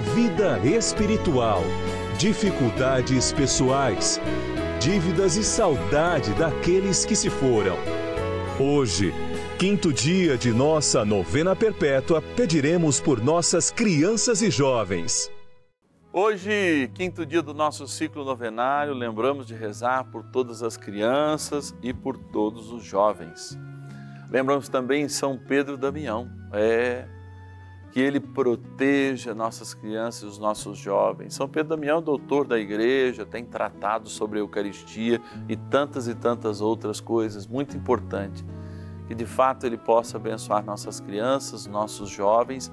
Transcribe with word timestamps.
vida 0.00 0.58
espiritual, 0.64 1.62
dificuldades 2.18 3.32
pessoais, 3.32 4.18
dívidas 4.80 5.36
e 5.36 5.44
saudade 5.44 6.32
daqueles 6.34 7.04
que 7.04 7.14
se 7.14 7.28
foram. 7.28 7.76
Hoje, 8.58 9.12
quinto 9.58 9.92
dia 9.92 10.38
de 10.38 10.52
nossa 10.52 11.04
novena 11.04 11.54
perpétua, 11.54 12.22
pediremos 12.34 12.98
por 12.98 13.22
nossas 13.22 13.70
crianças 13.70 14.40
e 14.40 14.50
jovens. 14.50 15.30
Hoje, 16.12 16.90
quinto 16.94 17.24
dia 17.26 17.42
do 17.42 17.52
nosso 17.52 17.86
ciclo 17.86 18.24
novenário, 18.24 18.94
lembramos 18.94 19.46
de 19.46 19.54
rezar 19.54 20.04
por 20.04 20.24
todas 20.24 20.62
as 20.62 20.76
crianças 20.76 21.74
e 21.82 21.92
por 21.92 22.16
todos 22.16 22.72
os 22.72 22.82
jovens. 22.82 23.56
Lembramos 24.30 24.68
também 24.68 25.08
São 25.08 25.38
Pedro 25.38 25.76
Damião, 25.76 26.28
é 26.52 27.06
que 27.90 28.00
ele 28.00 28.20
proteja 28.20 29.34
nossas 29.34 29.74
crianças 29.74 30.22
e 30.22 30.26
os 30.26 30.38
nossos 30.38 30.78
jovens. 30.78 31.34
São 31.34 31.48
Pedro 31.48 31.76
Damião, 31.76 32.00
doutor 32.00 32.46
da 32.46 32.58
igreja, 32.58 33.26
tem 33.26 33.44
tratado 33.44 34.08
sobre 34.08 34.38
a 34.38 34.42
Eucaristia 34.42 35.20
e 35.48 35.56
tantas 35.56 36.06
e 36.06 36.14
tantas 36.14 36.60
outras 36.60 37.00
coisas 37.00 37.46
muito 37.46 37.76
importantes. 37.76 38.44
Que 39.08 39.14
de 39.14 39.26
fato 39.26 39.66
ele 39.66 39.76
possa 39.76 40.18
abençoar 40.18 40.64
nossas 40.64 41.00
crianças, 41.00 41.66
nossos 41.66 42.08
jovens 42.08 42.72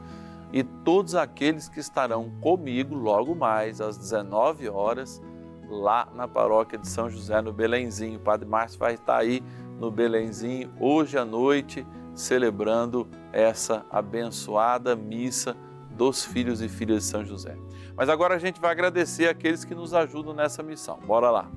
e 0.53 0.63
todos 0.63 1.15
aqueles 1.15 1.67
que 1.67 1.79
estarão 1.79 2.29
comigo 2.39 2.95
logo 2.95 3.35
mais 3.35 3.81
às 3.81 3.97
19 3.97 4.69
horas 4.69 5.21
lá 5.67 6.07
na 6.15 6.27
paróquia 6.27 6.77
de 6.77 6.87
São 6.87 7.09
José 7.09 7.41
no 7.41 7.51
Belenzinho. 7.51 8.17
O 8.17 8.21
Padre 8.21 8.47
Márcio 8.47 8.79
vai 8.79 8.93
estar 8.93 9.17
aí 9.17 9.43
no 9.79 9.91
Belenzinho 9.91 10.71
hoje 10.79 11.17
à 11.17 11.25
noite 11.25 11.85
celebrando 12.17 13.07
essa 13.31 13.85
abençoada 13.91 14.95
missa 14.95 15.55
dos 15.91 16.25
filhos 16.25 16.61
e 16.61 16.67
filhas 16.67 17.03
de 17.03 17.09
São 17.09 17.23
José. 17.23 17.55
Mas 17.95 18.09
agora 18.09 18.35
a 18.35 18.39
gente 18.39 18.59
vai 18.59 18.71
agradecer 18.71 19.29
aqueles 19.29 19.63
que 19.63 19.75
nos 19.75 19.93
ajudam 19.93 20.33
nessa 20.33 20.63
missão. 20.63 20.99
Bora 21.05 21.29
lá. 21.29 21.49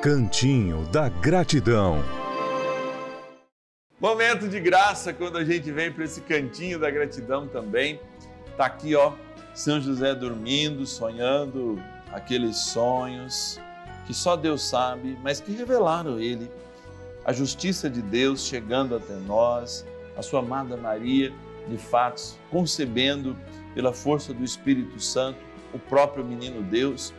Cantinho 0.00 0.86
da 0.92 1.08
Gratidão. 1.08 1.98
Momento 3.98 4.46
de 4.46 4.60
graça 4.60 5.12
quando 5.12 5.36
a 5.36 5.44
gente 5.44 5.72
vem 5.72 5.90
para 5.90 6.04
esse 6.04 6.20
cantinho 6.20 6.78
da 6.78 6.90
gratidão 6.90 7.48
também. 7.48 7.98
Tá 8.56 8.66
aqui, 8.66 8.94
ó, 8.94 9.12
São 9.54 9.80
José 9.80 10.14
dormindo, 10.14 10.86
sonhando 10.86 11.82
aqueles 12.12 12.56
sonhos 12.56 13.58
que 14.06 14.14
só 14.14 14.36
Deus 14.36 14.62
sabe, 14.62 15.18
mas 15.22 15.40
que 15.40 15.50
revelaram 15.50 16.20
ele. 16.20 16.48
A 17.26 17.32
justiça 17.32 17.90
de 17.90 18.00
Deus 18.00 18.46
chegando 18.46 18.96
até 18.96 19.14
nós, 19.26 19.84
a 20.16 20.22
sua 20.22 20.40
amada 20.40 20.76
Maria, 20.76 21.34
de 21.68 21.76
fato, 21.76 22.22
concebendo 22.50 23.36
pela 23.74 23.92
força 23.92 24.32
do 24.32 24.42
Espírito 24.42 24.98
Santo 25.00 25.38
o 25.74 25.78
próprio 25.78 26.24
menino 26.24 26.62
Deus. 26.62 27.12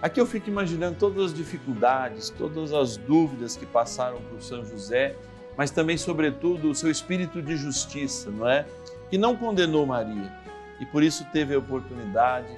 Aqui 0.00 0.20
eu 0.20 0.26
fico 0.26 0.48
imaginando 0.48 0.98
todas 0.98 1.32
as 1.32 1.34
dificuldades, 1.34 2.30
todas 2.30 2.72
as 2.72 2.96
dúvidas 2.96 3.56
que 3.56 3.66
passaram 3.66 4.20
por 4.30 4.40
São 4.40 4.64
José 4.64 5.16
mas 5.56 5.70
também, 5.70 5.96
sobretudo, 5.96 6.70
o 6.70 6.74
seu 6.74 6.90
espírito 6.90 7.40
de 7.40 7.56
justiça, 7.56 8.30
não 8.30 8.48
é? 8.48 8.66
Que 9.08 9.16
não 9.16 9.34
condenou 9.34 9.86
Maria 9.86 10.32
e 10.78 10.84
por 10.84 11.02
isso 11.02 11.24
teve 11.32 11.54
a 11.54 11.58
oportunidade 11.58 12.54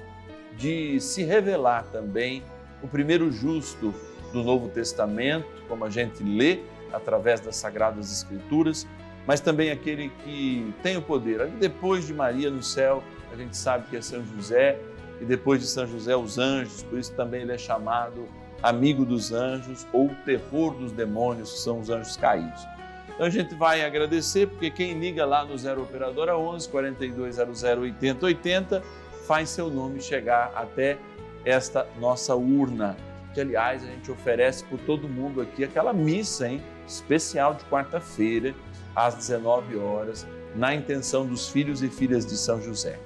de 0.57 0.99
se 0.99 1.23
revelar 1.23 1.85
também 1.85 2.43
o 2.83 2.87
primeiro 2.87 3.31
justo 3.31 3.93
do 4.33 4.43
Novo 4.43 4.67
Testamento, 4.67 5.47
como 5.69 5.85
a 5.85 5.89
gente 5.89 6.21
lê 6.21 6.59
através 6.93 7.39
das 7.39 7.55
Sagradas 7.55 8.11
Escrituras, 8.11 8.87
mas 9.25 9.39
também 9.39 9.71
aquele 9.71 10.09
que 10.23 10.73
tem 10.81 10.97
o 10.97 11.01
poder. 11.01 11.47
Depois 11.59 12.07
de 12.07 12.13
Maria 12.13 12.49
no 12.49 12.63
céu, 12.63 13.03
a 13.31 13.35
gente 13.35 13.55
sabe 13.55 13.87
que 13.89 13.97
é 13.97 14.01
São 14.01 14.23
José, 14.25 14.79
e 15.21 15.25
depois 15.25 15.61
de 15.61 15.67
São 15.67 15.85
José, 15.85 16.15
os 16.15 16.37
anjos, 16.37 16.83
por 16.83 16.97
isso 16.97 17.13
também 17.13 17.41
ele 17.41 17.51
é 17.51 17.57
chamado 17.57 18.27
amigo 18.61 19.05
dos 19.05 19.31
anjos 19.31 19.85
ou 19.93 20.09
terror 20.25 20.73
dos 20.75 20.91
demônios, 20.91 21.51
que 21.53 21.59
são 21.59 21.79
os 21.79 21.89
anjos 21.89 22.15
caídos. 22.17 22.65
Então 23.07 23.27
a 23.27 23.29
gente 23.29 23.53
vai 23.55 23.83
agradecer, 23.83 24.47
porque 24.47 24.71
quem 24.71 24.97
liga 24.97 25.25
lá 25.25 25.43
no 25.43 25.57
Zero 25.57 25.83
Operadora 25.83 26.37
11 26.37 26.69
4200 26.69 27.63
80 27.63 28.25
80 28.25 28.83
faz 29.27 29.49
seu 29.49 29.69
nome 29.69 30.01
chegar 30.01 30.51
até 30.55 30.97
esta 31.43 31.85
nossa 31.99 32.35
urna, 32.35 32.95
que 33.33 33.41
aliás 33.41 33.83
a 33.83 33.87
gente 33.87 34.09
oferece 34.09 34.63
por 34.65 34.79
todo 34.79 35.07
mundo 35.07 35.41
aqui 35.41 35.63
aquela 35.63 35.93
missa, 35.93 36.47
hein? 36.47 36.61
Especial 36.89 37.53
de 37.53 37.63
quarta-feira, 37.65 38.55
às 38.95 39.13
19 39.13 39.77
horas, 39.77 40.25
na 40.55 40.73
intenção 40.73 41.23
dos 41.23 41.47
filhos 41.47 41.83
e 41.83 41.87
filhas 41.87 42.25
de 42.25 42.35
São 42.35 42.59
José. 42.59 42.99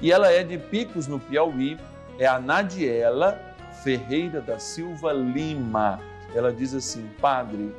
E 0.00 0.12
ela 0.12 0.30
é 0.30 0.44
de 0.44 0.56
Picos, 0.56 1.08
no 1.08 1.18
Piauí, 1.18 1.76
é 2.20 2.26
a 2.26 2.38
Nadiela 2.38 3.38
Ferreira 3.82 4.40
da 4.40 4.60
Silva 4.60 5.12
Lima. 5.12 5.98
Ela 6.34 6.52
diz 6.52 6.72
assim: 6.72 7.10
Padre, 7.20 7.74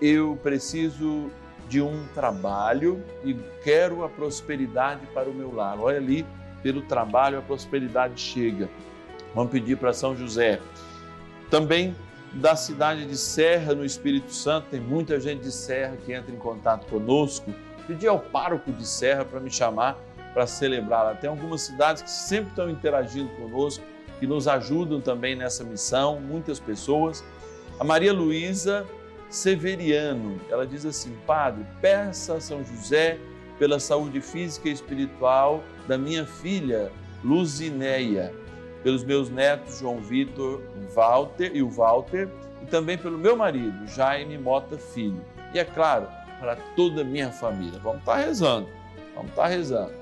eu 0.00 0.38
preciso 0.42 1.30
de 1.68 1.82
um 1.82 2.06
trabalho 2.14 3.04
e 3.22 3.34
quero 3.62 4.02
a 4.02 4.08
prosperidade 4.08 5.06
para 5.12 5.28
o 5.28 5.34
meu 5.34 5.54
lar. 5.54 5.78
Olha 5.78 5.98
ali, 5.98 6.26
pelo 6.62 6.80
trabalho 6.82 7.38
a 7.38 7.42
prosperidade 7.42 8.18
chega. 8.18 8.68
Vamos 9.34 9.52
pedir 9.52 9.76
para 9.76 9.92
São 9.92 10.16
José. 10.16 10.58
Também 11.50 11.94
da 12.32 12.54
cidade 12.54 13.06
de 13.06 13.16
Serra, 13.16 13.74
no 13.74 13.84
Espírito 13.84 14.32
Santo, 14.32 14.68
tem 14.70 14.80
muita 14.80 15.18
gente 15.18 15.42
de 15.42 15.52
Serra 15.52 15.96
que 15.96 16.12
entra 16.12 16.32
em 16.32 16.38
contato 16.38 16.86
conosco. 16.86 17.52
Pedi 17.86 18.06
ao 18.06 18.20
pároco 18.20 18.72
de 18.72 18.86
Serra 18.86 19.24
para 19.24 19.40
me 19.40 19.50
chamar 19.50 19.98
para 20.32 20.46
celebrar. 20.46 21.18
Tem 21.18 21.28
algumas 21.28 21.62
cidades 21.62 22.02
que 22.02 22.10
sempre 22.10 22.50
estão 22.50 22.70
interagindo 22.70 23.28
conosco, 23.30 23.84
que 24.18 24.26
nos 24.26 24.46
ajudam 24.46 25.00
também 25.00 25.34
nessa 25.34 25.64
missão, 25.64 26.20
muitas 26.20 26.60
pessoas. 26.60 27.24
A 27.78 27.84
Maria 27.84 28.12
Luísa 28.12 28.86
Severiano. 29.28 30.40
Ela 30.50 30.66
diz 30.66 30.84
assim: 30.84 31.16
Padre, 31.26 31.64
peça 31.80 32.34
a 32.34 32.40
São 32.40 32.64
José 32.64 33.18
pela 33.58 33.78
saúde 33.78 34.20
física 34.20 34.68
e 34.68 34.72
espiritual 34.72 35.62
da 35.86 35.96
minha 35.96 36.26
filha 36.26 36.90
Luzineia, 37.22 38.34
pelos 38.82 39.04
meus 39.04 39.30
netos 39.30 39.78
João 39.78 39.98
Vitor 39.98 40.60
Walter 40.94 41.52
e 41.54 41.62
o 41.62 41.70
Walter, 41.70 42.28
e 42.62 42.66
também 42.66 42.98
pelo 42.98 43.18
meu 43.18 43.36
marido 43.36 43.86
Jaime 43.86 44.36
Mota 44.38 44.76
Filho. 44.78 45.20
E 45.54 45.58
é 45.58 45.64
claro, 45.64 46.06
para 46.38 46.56
toda 46.76 47.02
a 47.02 47.04
minha 47.04 47.30
família. 47.30 47.78
Vamos 47.80 48.00
estar 48.00 48.14
tá 48.14 48.18
rezando, 48.18 48.68
vamos 49.14 49.30
estar 49.30 49.42
tá 49.42 49.48
rezando. 49.48 50.00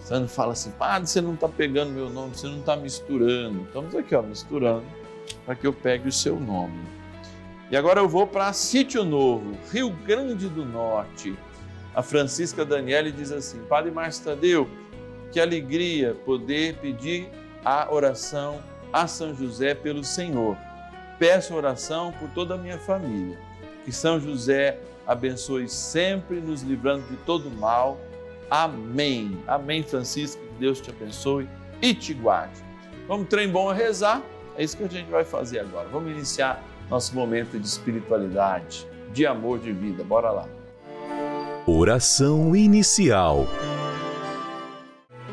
Você 0.00 0.28
fala 0.28 0.52
assim, 0.52 0.70
padre, 0.72 1.08
você 1.08 1.20
não 1.20 1.34
está 1.34 1.48
pegando 1.48 1.90
meu 1.90 2.08
nome, 2.08 2.36
você 2.36 2.46
não 2.46 2.58
está 2.58 2.76
misturando. 2.76 3.62
Estamos 3.62 3.94
aqui, 3.94 4.14
ó, 4.14 4.22
misturando, 4.22 4.84
para 5.44 5.54
que 5.54 5.66
eu 5.66 5.72
pegue 5.72 6.08
o 6.08 6.12
seu 6.12 6.38
nome. 6.38 6.78
E 7.70 7.76
agora 7.76 8.00
eu 8.00 8.08
vou 8.08 8.26
para 8.26 8.52
Sítio 8.52 9.04
Novo, 9.04 9.56
Rio 9.72 9.90
Grande 9.90 10.48
do 10.48 10.64
Norte. 10.64 11.36
A 11.94 12.02
Francisca 12.02 12.64
Daniele 12.64 13.10
diz 13.10 13.32
assim: 13.32 13.58
Padre 13.68 13.90
Márcio 13.90 14.24
Tadeu, 14.24 14.68
que 15.32 15.40
alegria 15.40 16.14
poder 16.24 16.76
pedir 16.76 17.28
a 17.66 17.92
oração 17.92 18.60
a 18.92 19.08
São 19.08 19.34
José 19.34 19.74
pelo 19.74 20.04
Senhor. 20.04 20.56
Peço 21.18 21.52
oração 21.52 22.12
por 22.12 22.30
toda 22.30 22.54
a 22.54 22.56
minha 22.56 22.78
família. 22.78 23.36
Que 23.84 23.90
São 23.90 24.20
José 24.20 24.78
abençoe 25.04 25.68
sempre, 25.68 26.40
nos 26.40 26.62
livrando 26.62 27.04
de 27.08 27.16
todo 27.16 27.50
mal. 27.50 27.98
Amém. 28.48 29.42
Amém, 29.48 29.82
Francisco. 29.82 30.40
Que 30.40 30.60
Deus 30.60 30.80
te 30.80 30.90
abençoe 30.90 31.48
e 31.82 31.92
te 31.92 32.14
guarde. 32.14 32.64
Vamos, 33.08 33.26
trem 33.28 33.48
bom 33.48 33.68
a 33.68 33.74
rezar? 33.74 34.22
É 34.56 34.62
isso 34.62 34.76
que 34.76 34.84
a 34.84 34.88
gente 34.88 35.10
vai 35.10 35.24
fazer 35.24 35.58
agora. 35.58 35.88
Vamos 35.88 36.12
iniciar 36.12 36.62
nosso 36.88 37.16
momento 37.16 37.58
de 37.58 37.66
espiritualidade, 37.66 38.86
de 39.12 39.26
amor 39.26 39.58
de 39.58 39.72
vida. 39.72 40.04
Bora 40.04 40.30
lá. 40.30 40.48
Oração 41.66 42.54
inicial. 42.54 43.44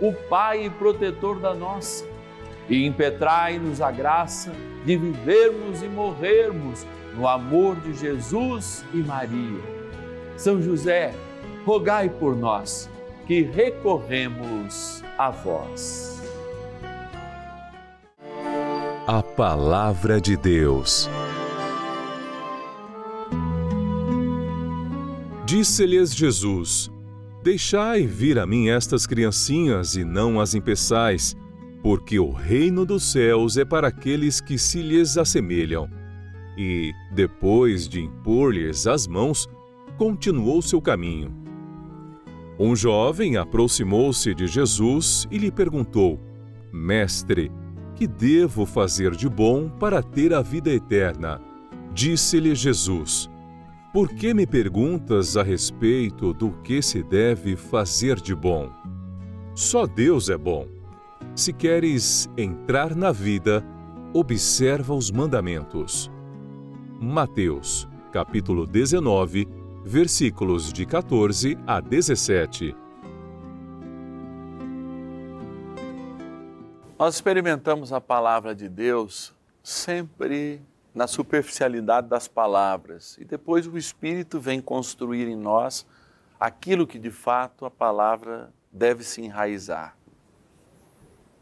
o 0.00 0.12
Pai 0.12 0.70
protetor 0.78 1.38
da 1.38 1.54
nossa, 1.54 2.04
e 2.68 2.86
impetrai-nos 2.86 3.80
a 3.80 3.90
graça 3.90 4.52
de 4.84 4.96
vivermos 4.96 5.82
e 5.82 5.88
morrermos 5.88 6.86
no 7.14 7.28
amor 7.28 7.76
de 7.76 7.94
Jesus 7.94 8.84
e 8.92 8.98
Maria. 8.98 9.62
São 10.36 10.60
José, 10.60 11.14
rogai 11.64 12.08
por 12.08 12.34
nós 12.36 12.88
que 13.26 13.42
recorremos 13.42 15.02
a 15.16 15.30
vós. 15.30 16.22
A 19.06 19.22
Palavra 19.22 20.20
de 20.20 20.36
Deus. 20.36 21.08
Disse-lhes 25.44 26.14
Jesus: 26.14 26.90
Deixai 27.44 28.06
vir 28.06 28.38
a 28.38 28.46
mim 28.46 28.70
estas 28.70 29.06
criancinhas 29.06 29.96
e 29.96 30.02
não 30.02 30.40
as 30.40 30.54
impeçais, 30.54 31.36
porque 31.82 32.18
o 32.18 32.30
reino 32.30 32.86
dos 32.86 33.12
céus 33.12 33.58
é 33.58 33.66
para 33.66 33.88
aqueles 33.88 34.40
que 34.40 34.56
se 34.56 34.80
lhes 34.80 35.18
assemelham. 35.18 35.86
E, 36.56 36.90
depois 37.12 37.86
de 37.86 38.00
impor-lhes 38.00 38.86
as 38.86 39.06
mãos, 39.06 39.46
continuou 39.98 40.62
seu 40.62 40.80
caminho. 40.80 41.34
Um 42.58 42.74
jovem 42.74 43.36
aproximou-se 43.36 44.34
de 44.34 44.46
Jesus 44.46 45.28
e 45.30 45.36
lhe 45.36 45.50
perguntou: 45.50 46.18
Mestre, 46.72 47.52
que 47.94 48.06
devo 48.06 48.64
fazer 48.64 49.10
de 49.10 49.28
bom 49.28 49.68
para 49.68 50.02
ter 50.02 50.32
a 50.32 50.40
vida 50.40 50.72
eterna? 50.72 51.42
Disse-lhe 51.92 52.54
Jesus: 52.54 53.28
Por 53.94 54.08
que 54.08 54.34
me 54.34 54.44
perguntas 54.44 55.36
a 55.36 55.44
respeito 55.44 56.34
do 56.34 56.50
que 56.62 56.82
se 56.82 57.00
deve 57.00 57.54
fazer 57.54 58.16
de 58.16 58.34
bom? 58.34 58.68
Só 59.54 59.86
Deus 59.86 60.28
é 60.28 60.36
bom. 60.36 60.66
Se 61.36 61.52
queres 61.52 62.28
entrar 62.36 62.96
na 62.96 63.12
vida, 63.12 63.64
observa 64.12 64.92
os 64.92 65.12
mandamentos. 65.12 66.10
Mateus, 67.00 67.88
capítulo 68.10 68.66
19, 68.66 69.46
versículos 69.84 70.72
de 70.72 70.84
14 70.84 71.56
a 71.64 71.78
17. 71.78 72.74
Nós 76.98 77.14
experimentamos 77.14 77.92
a 77.92 78.00
palavra 78.00 78.56
de 78.56 78.68
Deus 78.68 79.32
sempre 79.62 80.60
na 80.94 81.08
superficialidade 81.08 82.08
das 82.08 82.28
palavras 82.28 83.18
e 83.18 83.24
depois 83.24 83.66
o 83.66 83.76
Espírito 83.76 84.40
vem 84.40 84.60
construir 84.60 85.26
em 85.26 85.34
nós 85.34 85.84
aquilo 86.38 86.86
que 86.86 86.98
de 86.98 87.10
fato 87.10 87.64
a 87.64 87.70
palavra 87.70 88.52
deve 88.70 89.02
se 89.02 89.20
enraizar. 89.20 89.96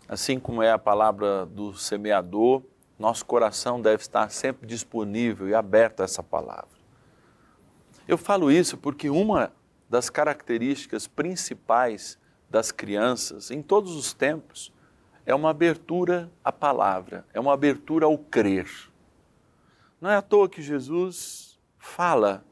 Assim 0.09 0.39
como 0.39 0.63
é 0.63 0.71
a 0.71 0.79
palavra 0.79 1.47
do 1.47 1.75
semeador, 1.75 2.63
nosso 2.99 3.27
coração 3.27 3.81
deve 3.81 4.03
estar 4.03 4.31
sempre 4.31 4.67
disponível 4.67 5.49
e 5.49 5.55
aberto 5.55 6.01
a 6.01 6.05
essa 6.05 6.23
palavra. 6.23 6.81
Eu 8.07 8.17
falo 8.17 8.51
isso 8.51 8.77
porque 8.77 9.11
uma 9.11 9.53
das 9.89 10.09
características 10.09 11.07
principais 11.07 12.19
das 12.49 12.73
crianças 12.73 13.51
em 13.51 13.63
todos 13.63 13.95
os 13.95 14.13
tempos 14.13 14.73
é 15.25 15.35
uma 15.35 15.51
abertura 15.51 16.31
à 16.45 16.51
palavra, 16.51 17.27
é 17.33 17.41
uma 17.41 17.53
abertura 17.53 18.07
ao 18.07 18.19
crer. 18.19 18.92
Não 20.03 20.11
é 20.11 20.17
à 20.17 20.21
toa 20.21 20.49
que 20.49 20.61
Jesus 20.61 21.61
fala 21.79 22.45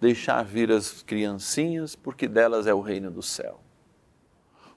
deixar 0.00 0.44
vir 0.44 0.70
as 0.70 1.02
criancinhas, 1.02 1.96
porque 1.96 2.28
delas 2.28 2.68
é 2.68 2.72
o 2.72 2.80
reino 2.80 3.10
do 3.10 3.20
céu. 3.20 3.60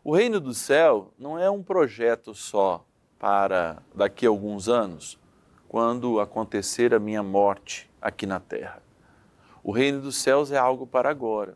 O 0.03 0.15
reino 0.15 0.39
do 0.39 0.51
céu 0.51 1.13
não 1.19 1.37
é 1.37 1.47
um 1.47 1.61
projeto 1.61 2.33
só 2.33 2.83
para 3.19 3.83
daqui 3.93 4.25
a 4.25 4.29
alguns 4.29 4.67
anos, 4.67 5.19
quando 5.67 6.19
acontecer 6.19 6.91
a 6.91 6.99
minha 6.99 7.21
morte 7.21 7.87
aqui 8.01 8.25
na 8.25 8.39
terra. 8.39 8.81
O 9.63 9.71
reino 9.71 10.01
dos 10.01 10.17
céus 10.17 10.51
é 10.51 10.57
algo 10.57 10.87
para 10.87 11.07
agora, 11.07 11.55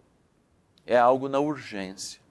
é 0.86 0.96
algo 0.96 1.28
na 1.28 1.40
urgência. 1.40 2.22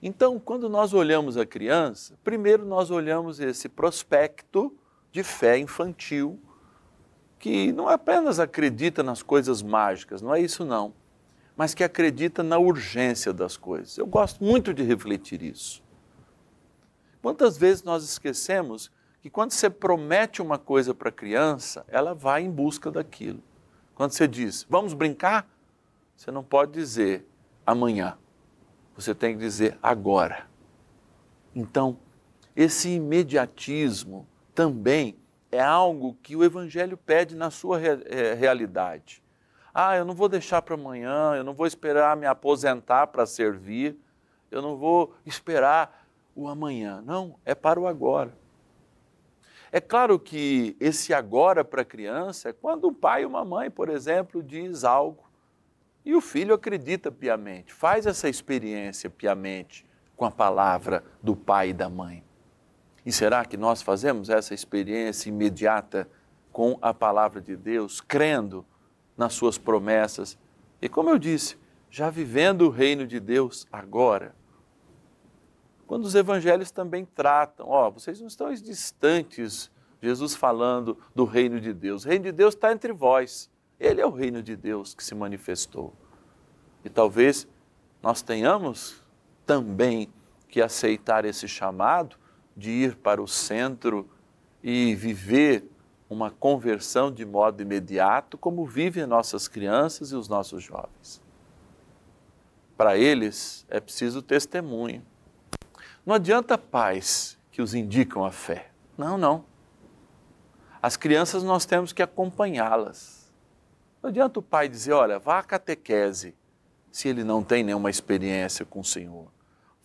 Então, 0.00 0.38
quando 0.38 0.68
nós 0.68 0.94
olhamos 0.94 1.36
a 1.36 1.44
criança, 1.44 2.16
primeiro 2.22 2.64
nós 2.64 2.92
olhamos 2.92 3.40
esse 3.40 3.68
prospecto 3.68 4.72
de 5.10 5.24
fé 5.24 5.58
infantil, 5.58 6.40
que 7.42 7.72
não 7.72 7.88
apenas 7.88 8.38
acredita 8.38 9.02
nas 9.02 9.20
coisas 9.20 9.62
mágicas, 9.62 10.22
não 10.22 10.32
é 10.32 10.40
isso 10.40 10.64
não, 10.64 10.94
mas 11.56 11.74
que 11.74 11.82
acredita 11.82 12.40
na 12.40 12.56
urgência 12.56 13.32
das 13.32 13.56
coisas. 13.56 13.98
Eu 13.98 14.06
gosto 14.06 14.44
muito 14.44 14.72
de 14.72 14.84
refletir 14.84 15.42
isso. 15.42 15.82
Quantas 17.20 17.58
vezes 17.58 17.82
nós 17.82 18.04
esquecemos 18.04 18.92
que 19.20 19.28
quando 19.28 19.50
você 19.50 19.68
promete 19.68 20.40
uma 20.40 20.56
coisa 20.56 20.94
para 20.94 21.08
a 21.08 21.12
criança, 21.12 21.84
ela 21.88 22.14
vai 22.14 22.44
em 22.44 22.50
busca 22.50 22.92
daquilo. 22.92 23.42
Quando 23.92 24.12
você 24.12 24.28
diz, 24.28 24.64
vamos 24.70 24.94
brincar, 24.94 25.50
você 26.16 26.30
não 26.30 26.44
pode 26.44 26.70
dizer 26.70 27.26
amanhã. 27.66 28.16
Você 28.94 29.16
tem 29.16 29.34
que 29.34 29.40
dizer 29.40 29.76
agora. 29.82 30.46
Então, 31.56 31.98
esse 32.54 32.88
imediatismo 32.88 34.28
também 34.54 35.16
é 35.52 35.60
algo 35.60 36.16
que 36.22 36.34
o 36.34 36.42
Evangelho 36.42 36.96
pede 36.96 37.36
na 37.36 37.50
sua 37.50 37.78
eh, 37.80 38.34
realidade. 38.34 39.22
Ah, 39.74 39.96
eu 39.96 40.04
não 40.04 40.14
vou 40.14 40.28
deixar 40.28 40.62
para 40.62 40.74
amanhã, 40.74 41.34
eu 41.36 41.44
não 41.44 41.52
vou 41.52 41.66
esperar 41.66 42.16
me 42.16 42.26
aposentar 42.26 43.06
para 43.08 43.26
servir, 43.26 43.96
eu 44.50 44.62
não 44.62 44.76
vou 44.76 45.14
esperar 45.24 46.06
o 46.34 46.48
amanhã. 46.48 47.02
Não, 47.04 47.36
é 47.44 47.54
para 47.54 47.78
o 47.78 47.86
agora. 47.86 48.34
É 49.70 49.80
claro 49.80 50.18
que 50.18 50.76
esse 50.80 51.14
agora 51.14 51.64
para 51.64 51.82
a 51.82 51.84
criança 51.84 52.48
é 52.50 52.52
quando 52.52 52.88
um 52.88 52.94
pai 52.94 53.24
ou 53.24 53.30
uma 53.30 53.44
mãe, 53.44 53.70
por 53.70 53.88
exemplo, 53.88 54.42
diz 54.42 54.84
algo 54.84 55.30
e 56.04 56.14
o 56.14 56.20
filho 56.20 56.54
acredita 56.54 57.12
piamente, 57.12 57.72
faz 57.72 58.06
essa 58.06 58.28
experiência 58.28 59.08
piamente 59.08 59.86
com 60.16 60.24
a 60.24 60.30
palavra 60.30 61.04
do 61.22 61.36
pai 61.36 61.70
e 61.70 61.72
da 61.72 61.88
mãe. 61.88 62.22
E 63.04 63.12
será 63.12 63.44
que 63.44 63.56
nós 63.56 63.82
fazemos 63.82 64.30
essa 64.30 64.54
experiência 64.54 65.28
imediata 65.28 66.08
com 66.52 66.78
a 66.80 66.94
palavra 66.94 67.40
de 67.40 67.56
Deus, 67.56 68.00
crendo 68.00 68.64
nas 69.16 69.34
suas 69.34 69.58
promessas? 69.58 70.38
E 70.80 70.88
como 70.88 71.10
eu 71.10 71.18
disse, 71.18 71.56
já 71.90 72.08
vivendo 72.08 72.62
o 72.62 72.70
reino 72.70 73.06
de 73.06 73.20
Deus 73.20 73.66
agora. 73.70 74.34
Quando 75.86 76.04
os 76.04 76.14
evangelhos 76.14 76.70
também 76.70 77.04
tratam, 77.04 77.68
ó, 77.68 77.90
vocês 77.90 78.18
não 78.18 78.26
estão 78.26 78.52
distantes, 78.54 79.70
Jesus 80.00 80.34
falando 80.34 80.96
do 81.14 81.24
reino 81.24 81.60
de 81.60 81.72
Deus. 81.72 82.04
O 82.04 82.08
reino 82.08 82.24
de 82.24 82.32
Deus 82.32 82.54
está 82.54 82.72
entre 82.72 82.92
vós. 82.92 83.50
Ele 83.78 84.00
é 84.00 84.06
o 84.06 84.10
reino 84.10 84.42
de 84.42 84.56
Deus 84.56 84.94
que 84.94 85.04
se 85.04 85.14
manifestou. 85.14 85.92
E 86.84 86.88
talvez 86.88 87.46
nós 88.02 88.22
tenhamos 88.22 89.02
também 89.44 90.08
que 90.48 90.62
aceitar 90.62 91.24
esse 91.24 91.46
chamado 91.46 92.16
de 92.56 92.70
ir 92.70 92.96
para 92.96 93.22
o 93.22 93.28
centro 93.28 94.08
e 94.62 94.94
viver 94.94 95.64
uma 96.08 96.30
conversão 96.30 97.10
de 97.10 97.24
modo 97.24 97.62
imediato, 97.62 98.36
como 98.36 98.66
vivem 98.66 99.06
nossas 99.06 99.48
crianças 99.48 100.12
e 100.12 100.14
os 100.14 100.28
nossos 100.28 100.62
jovens. 100.62 101.22
Para 102.76 102.98
eles 102.98 103.64
é 103.68 103.80
preciso 103.80 104.20
testemunho. 104.20 105.02
Não 106.04 106.14
adianta 106.14 106.58
pais 106.58 107.38
que 107.50 107.62
os 107.62 107.74
indicam 107.74 108.24
a 108.24 108.30
fé. 108.30 108.70
Não, 108.98 109.16
não. 109.16 109.44
As 110.82 110.96
crianças 110.96 111.42
nós 111.42 111.64
temos 111.64 111.92
que 111.92 112.02
acompanhá-las. 112.02 113.32
Não 114.02 114.10
adianta 114.10 114.40
o 114.40 114.42
pai 114.42 114.68
dizer, 114.68 114.92
olha, 114.92 115.18
vá 115.18 115.38
à 115.38 115.42
catequese, 115.44 116.34
se 116.90 117.08
ele 117.08 117.22
não 117.22 117.42
tem 117.42 117.62
nenhuma 117.62 117.88
experiência 117.88 118.66
com 118.66 118.80
o 118.80 118.84
Senhor. 118.84 119.28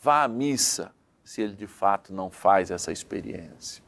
Vá 0.01 0.23
à 0.23 0.27
missa, 0.27 0.91
se 1.27 1.41
ele 1.41 1.53
de 1.53 1.67
fato 1.67 2.13
não 2.13 2.29
faz 2.29 2.71
essa 2.71 2.89
experiência. 2.89 3.83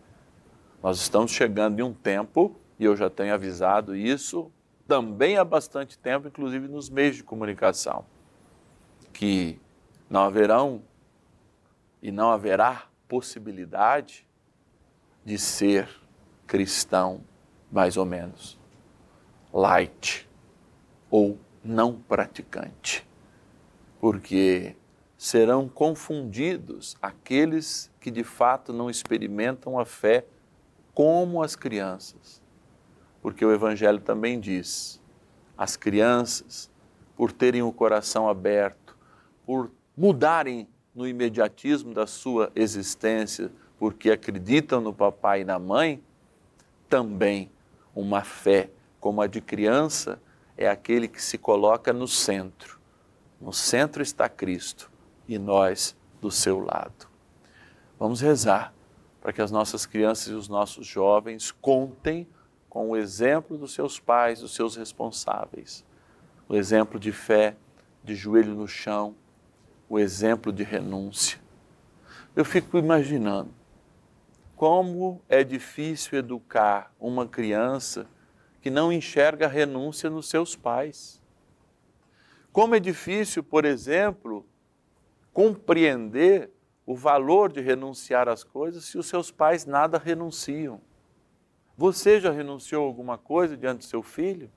Nós 0.83 0.99
estamos 0.99 1.31
chegando 1.31 1.79
em 1.79 1.83
um 1.83 1.93
tempo, 1.93 2.53
e 2.77 2.83
eu 2.83 2.97
já 2.97 3.09
tenho 3.09 3.33
avisado 3.33 3.95
isso 3.95 4.51
também 4.85 5.37
há 5.37 5.45
bastante 5.45 5.97
tempo, 5.97 6.27
inclusive 6.27 6.67
nos 6.67 6.89
meios 6.89 7.15
de 7.15 7.23
comunicação, 7.23 8.05
que 9.13 9.57
não 10.09 10.21
haverão 10.21 10.83
e 12.01 12.11
não 12.11 12.29
haverá 12.29 12.89
possibilidade 13.07 14.27
de 15.23 15.37
ser 15.37 15.87
cristão, 16.45 17.23
mais 17.71 17.95
ou 17.95 18.05
menos, 18.05 18.59
light 19.53 20.29
ou 21.09 21.39
não 21.63 22.01
praticante. 22.01 23.07
Porque 24.01 24.75
serão 25.19 25.67
confundidos 25.67 26.95
aqueles 27.01 27.91
que 27.99 28.09
de 28.09 28.23
fato 28.23 28.71
não 28.71 28.89
experimentam 28.89 29.77
a 29.77 29.83
fé 29.83 30.25
como 30.93 31.43
as 31.43 31.57
crianças. 31.57 32.41
Porque 33.21 33.43
o 33.43 33.51
Evangelho 33.51 33.99
também 33.99 34.39
diz: 34.39 35.01
as 35.57 35.75
crianças, 35.75 36.71
por 37.17 37.33
terem 37.33 37.61
o 37.61 37.73
coração 37.73 38.29
aberto, 38.29 38.97
por 39.45 39.69
mudarem 39.95 40.69
no 40.95 41.05
imediatismo 41.05 41.93
da 41.93 42.07
sua 42.07 42.49
existência, 42.55 43.51
porque 43.77 44.11
acreditam 44.11 44.79
no 44.79 44.93
papai 44.93 45.41
e 45.41 45.45
na 45.45 45.59
mãe, 45.59 46.01
também 46.87 47.51
uma 47.93 48.23
fé 48.23 48.69
como 49.01 49.21
a 49.21 49.27
de 49.27 49.41
criança 49.41 50.17
é 50.55 50.69
aquele 50.69 51.09
que 51.09 51.21
se 51.21 51.37
coloca 51.37 51.91
no 51.91 52.07
centro. 52.07 52.79
No 53.41 53.51
centro 53.51 54.01
está 54.01 54.29
Cristo 54.29 54.89
e 55.29 55.37
nós 55.37 55.95
do 56.19 56.31
seu 56.31 56.59
lado. 56.59 57.07
Vamos 57.99 58.19
rezar 58.19 58.73
para 59.21 59.31
que 59.31 59.41
as 59.41 59.51
nossas 59.51 59.85
crianças 59.85 60.27
e 60.27 60.33
os 60.33 60.47
nossos 60.47 60.87
jovens 60.87 61.51
contem 61.51 62.27
com 62.67 62.89
o 62.89 62.97
exemplo 62.97 63.55
dos 63.55 63.73
seus 63.73 63.99
pais, 63.99 64.39
dos 64.39 64.55
seus 64.55 64.75
responsáveis. 64.75 65.85
O 66.47 66.55
exemplo 66.55 66.99
de 66.99 67.11
fé, 67.11 67.55
de 68.03 68.15
joelho 68.15 68.55
no 68.55 68.67
chão, 68.67 69.15
o 69.87 69.99
exemplo 69.99 70.51
de 70.51 70.63
renúncia. 70.63 71.39
Eu 72.35 72.43
fico 72.43 72.77
imaginando 72.77 73.53
como 74.55 75.21
é 75.29 75.43
difícil 75.43 76.17
educar 76.17 76.91
uma 76.99 77.27
criança 77.27 78.07
que 78.61 78.71
não 78.71 78.91
enxerga 78.91 79.47
renúncia 79.47 80.09
nos 80.09 80.27
seus 80.27 80.55
pais. 80.55 81.21
Como 82.51 82.73
é 82.73 82.79
difícil, 82.79 83.43
por 83.43 83.63
exemplo, 83.63 84.45
compreender 85.33 86.51
o 86.85 86.95
valor 86.95 87.51
de 87.51 87.61
renunciar 87.61 88.27
às 88.27 88.43
coisas 88.43 88.85
se 88.85 88.97
os 88.97 89.07
seus 89.07 89.31
pais 89.31 89.65
nada 89.65 89.97
renunciam. 89.97 90.81
Você 91.77 92.19
já 92.19 92.31
renunciou 92.31 92.83
alguma 92.83 93.17
coisa 93.17 93.55
diante 93.55 93.79
do 93.79 93.83
seu 93.85 94.01
filho? 94.01 94.51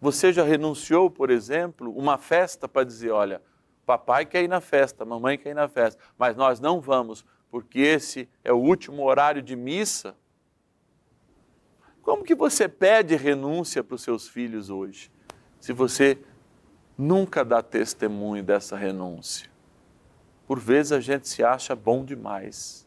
Você 0.00 0.32
já 0.32 0.42
renunciou, 0.42 1.08
por 1.08 1.30
exemplo, 1.30 1.96
uma 1.96 2.18
festa 2.18 2.68
para 2.68 2.84
dizer, 2.84 3.10
olha, 3.10 3.40
Papai 3.86 4.26
quer 4.26 4.42
ir 4.42 4.48
na 4.48 4.60
festa, 4.60 5.04
mamãe 5.04 5.38
quer 5.38 5.50
ir 5.50 5.54
na 5.54 5.68
festa, 5.68 6.02
mas 6.18 6.36
nós 6.36 6.60
não 6.60 6.80
vamos, 6.80 7.24
porque 7.50 7.78
esse 7.78 8.28
é 8.42 8.52
o 8.52 8.56
último 8.56 9.04
horário 9.04 9.40
de 9.40 9.54
missa. 9.54 10.16
Como 12.02 12.24
que 12.24 12.34
você 12.34 12.68
pede 12.68 13.14
renúncia 13.14 13.84
para 13.84 13.94
os 13.94 14.02
seus 14.02 14.28
filhos 14.28 14.70
hoje, 14.70 15.10
se 15.60 15.72
você 15.72 16.18
nunca 17.02 17.44
dá 17.44 17.60
testemunho 17.60 18.44
dessa 18.44 18.76
renúncia? 18.76 19.50
Por 20.46 20.60
vezes 20.60 20.92
a 20.92 21.00
gente 21.00 21.28
se 21.28 21.42
acha 21.42 21.74
bom 21.74 22.04
demais, 22.04 22.86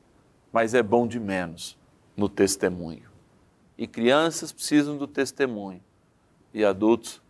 mas 0.53 0.74
é 0.74 0.81
bom 0.81 1.05
de 1.05 1.19
menos 1.19 1.77
no 2.15 2.29
testemunho. 2.29 3.10
E 3.77 3.86
crianças 3.86 4.53
precisam 4.53 4.98
do 4.98 5.05
testemunho, 5.05 5.84
e 6.53 6.63
adultos 6.63 7.22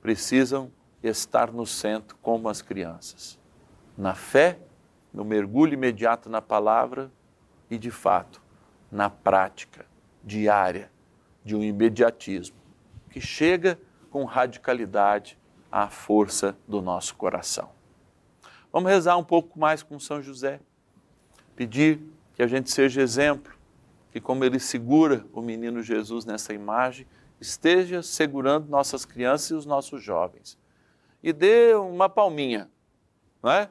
precisam 0.00 0.70
estar 1.02 1.50
no 1.50 1.66
centro 1.66 2.16
como 2.22 2.48
as 2.48 2.62
crianças. 2.62 3.36
Na 3.96 4.14
fé, 4.14 4.60
no 5.12 5.24
mergulho 5.24 5.74
imediato 5.74 6.30
na 6.30 6.40
palavra 6.40 7.10
e, 7.68 7.76
de 7.76 7.90
fato, 7.90 8.40
na 8.92 9.10
prática 9.10 9.84
diária 10.22 10.88
de 11.44 11.56
um 11.56 11.64
imediatismo 11.64 12.56
que 13.10 13.20
chega 13.20 13.76
com 14.08 14.24
radicalidade 14.24 15.36
à 15.70 15.88
força 15.88 16.56
do 16.66 16.80
nosso 16.80 17.14
coração. 17.14 17.70
Vamos 18.72 18.90
rezar 18.90 19.16
um 19.16 19.24
pouco 19.24 19.58
mais 19.58 19.82
com 19.82 19.98
São 19.98 20.22
José, 20.22 20.60
pedir 21.56 22.00
que 22.34 22.42
a 22.42 22.46
gente 22.46 22.70
seja 22.70 23.00
exemplo, 23.00 23.52
que 24.12 24.20
como 24.20 24.44
ele 24.44 24.58
segura 24.58 25.24
o 25.32 25.40
menino 25.40 25.82
Jesus 25.82 26.24
nessa 26.24 26.52
imagem, 26.52 27.06
esteja 27.40 28.02
segurando 28.02 28.68
nossas 28.68 29.04
crianças 29.04 29.50
e 29.50 29.54
os 29.54 29.66
nossos 29.66 30.02
jovens 30.02 30.58
e 31.22 31.32
dê 31.32 31.74
uma 31.74 32.08
palminha, 32.08 32.70
não 33.42 33.50
é? 33.50 33.68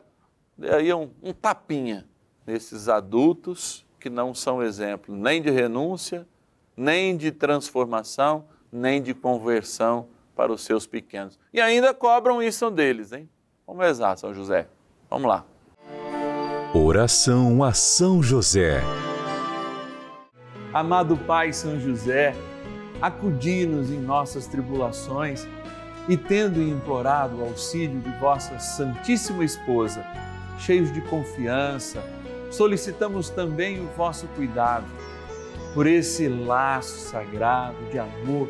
Dê 0.58 0.74
aí 0.74 0.94
um, 0.94 1.10
um 1.22 1.34
tapinha 1.34 2.08
nesses 2.46 2.89
adultos 2.89 3.86
que 4.00 4.10
não 4.10 4.34
são 4.34 4.62
exemplo 4.62 5.16
nem 5.16 5.42
de 5.42 5.50
renúncia, 5.50 6.27
nem 6.75 7.16
de 7.16 7.32
transformação, 7.32 8.46
nem 8.72 9.01
de 9.01 9.13
conversão 9.13 10.08
para 10.38 10.53
os 10.53 10.63
seus 10.63 10.86
pequenos. 10.86 11.39
E 11.51 11.60
ainda 11.60 11.94
cobram 11.96 12.41
isso 12.41 12.70
deles, 12.70 13.12
hein? 13.12 13.27
Vamos 13.65 13.84
rezar, 13.84 14.15
São 14.15 14.34
José. 14.34 14.67
Vamos 15.10 15.27
lá. 15.27 15.44
Oração 16.74 17.63
a 17.63 17.74
São 17.74 18.22
José. 18.22 18.82
Amado 20.72 21.17
Pai 21.17 21.51
São 21.51 21.79
José, 21.79 22.36
acudi-nos 23.01 23.89
em 23.89 24.00
nossas 24.00 24.46
tribulações 24.46 25.48
e 26.08 26.15
tendo 26.15 26.62
implorado 26.62 27.38
o 27.38 27.44
auxílio 27.44 28.00
de 28.00 28.12
vossa 28.20 28.60
Santíssima 28.60 29.44
Esposa, 29.44 30.06
cheios 30.60 30.94
de 30.94 31.01
confiança, 31.01 32.03
solicitamos 32.51 33.29
também 33.29 33.79
o 33.79 33.88
vosso 33.98 34.27
cuidado 34.36 34.86
por 35.74 35.88
esse 35.88 36.27
laço 36.27 36.98
sagrado 37.10 37.77
de 37.91 37.98
amor 37.98 38.50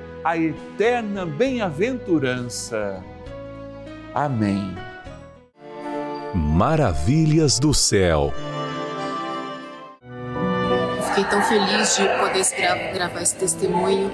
a 0.23 0.37
eterna 0.37 1.25
bem-aventurança. 1.25 3.03
Amém. 4.13 4.75
Maravilhas 6.33 7.59
do 7.59 7.73
céu. 7.73 8.31
Fiquei 11.07 11.23
tão 11.25 11.41
feliz 11.41 11.97
de 11.97 12.07
poder 12.19 12.93
gravar 12.93 13.21
esse 13.21 13.35
testemunho. 13.35 14.11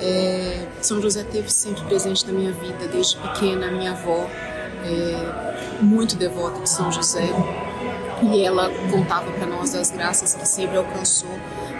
É, 0.00 0.66
São 0.80 1.00
José 1.00 1.22
teve 1.24 1.50
sempre 1.50 1.84
presente 1.84 2.26
na 2.26 2.32
minha 2.32 2.52
vida, 2.52 2.88
desde 2.88 3.16
pequena, 3.18 3.70
minha 3.70 3.92
avó, 3.92 4.26
é, 4.84 5.82
muito 5.82 6.16
devota 6.16 6.60
de 6.60 6.68
São 6.68 6.90
José, 6.90 7.28
e 8.22 8.44
ela 8.44 8.70
contava 8.90 9.30
para 9.30 9.46
nós 9.46 9.74
as 9.74 9.92
graças 9.92 10.34
que 10.34 10.46
sempre 10.48 10.76
alcançou 10.76 11.30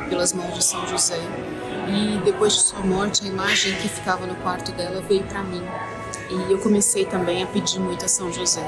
pelas 0.08 0.32
mãos 0.32 0.54
de 0.54 0.62
São 0.62 0.86
José. 0.86 1.18
E 1.88 2.20
depois 2.24 2.54
de 2.54 2.60
sua 2.60 2.80
morte, 2.80 3.24
a 3.24 3.28
imagem 3.28 3.74
que 3.76 3.88
ficava 3.88 4.26
no 4.26 4.34
quarto 4.36 4.72
dela 4.72 5.02
veio 5.02 5.24
para 5.24 5.42
mim. 5.42 5.62
E 6.30 6.52
eu 6.52 6.58
comecei 6.58 7.04
também 7.04 7.42
a 7.42 7.46
pedir 7.46 7.78
muito 7.78 8.04
a 8.04 8.08
São 8.08 8.32
José. 8.32 8.66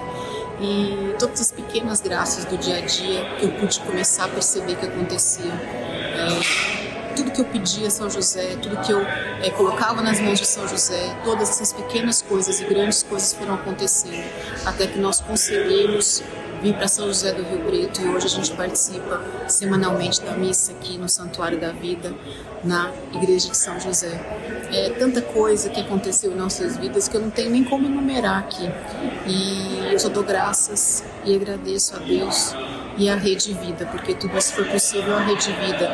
E 0.60 1.14
todas 1.18 1.40
as 1.40 1.52
pequenas 1.52 2.00
graças 2.00 2.44
do 2.44 2.56
dia 2.56 2.78
a 2.78 2.80
dia 2.80 3.24
que 3.38 3.44
eu 3.44 3.52
pude 3.52 3.80
começar 3.80 4.24
a 4.24 4.28
perceber 4.28 4.76
que 4.76 4.86
aconteciam. 4.86 5.52
É, 5.52 6.96
tudo 7.16 7.30
que 7.30 7.40
eu 7.40 7.44
pedia 7.46 7.88
a 7.88 7.90
São 7.90 8.10
José, 8.10 8.56
tudo 8.62 8.76
que 8.78 8.92
eu 8.92 9.00
é, 9.00 9.50
colocava 9.50 10.02
nas 10.02 10.20
mãos 10.20 10.38
de 10.38 10.46
São 10.46 10.68
José, 10.68 11.16
todas 11.24 11.48
essas 11.48 11.72
pequenas 11.72 12.20
coisas 12.22 12.60
e 12.60 12.64
grandes 12.64 13.02
coisas 13.02 13.32
foram 13.32 13.54
acontecendo, 13.54 14.24
até 14.64 14.86
que 14.86 14.98
nós 14.98 15.20
conseguimos 15.20 16.22
vim 16.66 16.72
para 16.72 16.88
São 16.88 17.06
José 17.06 17.32
do 17.32 17.44
Rio 17.44 17.60
Preto 17.60 18.02
e 18.02 18.08
hoje 18.08 18.26
a 18.26 18.28
gente 18.28 18.50
participa 18.52 19.22
semanalmente 19.46 20.20
da 20.20 20.32
missa 20.32 20.72
aqui 20.72 20.98
no 20.98 21.08
Santuário 21.08 21.60
da 21.60 21.70
Vida, 21.70 22.12
na 22.64 22.90
Igreja 23.14 23.48
de 23.50 23.56
São 23.56 23.78
José. 23.78 24.20
É 24.72 24.90
tanta 24.98 25.22
coisa 25.22 25.70
que 25.70 25.80
aconteceu 25.80 26.32
em 26.32 26.34
nossas 26.34 26.76
vidas 26.76 27.06
que 27.06 27.16
eu 27.16 27.20
não 27.20 27.30
tenho 27.30 27.50
nem 27.50 27.62
como 27.62 27.86
enumerar 27.86 28.40
aqui. 28.40 28.68
E 29.28 29.92
eu 29.92 29.98
só 30.00 30.08
dou 30.08 30.24
graças 30.24 31.04
e 31.24 31.36
agradeço 31.36 31.94
a 31.94 32.00
Deus 32.00 32.52
e 32.98 33.08
à 33.08 33.14
Rede 33.14 33.54
Vida, 33.54 33.86
porque 33.86 34.14
tudo 34.14 34.36
isso 34.36 34.52
foi 34.54 34.64
possível 34.64 35.14
à 35.14 35.20
Rede 35.20 35.52
Vida. 35.52 35.88